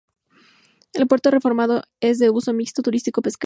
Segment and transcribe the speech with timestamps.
[0.93, 3.39] El puerto, reformado, es de uso mixto turístico-pesquero.